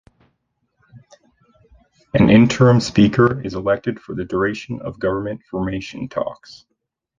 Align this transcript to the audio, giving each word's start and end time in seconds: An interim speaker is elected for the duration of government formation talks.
An 2.15 2.27
interim 2.31 2.79
speaker 2.79 3.39
is 3.43 3.53
elected 3.53 3.99
for 4.01 4.15
the 4.15 4.25
duration 4.25 4.81
of 4.81 4.97
government 4.97 5.43
formation 5.43 6.09
talks. 6.09 6.65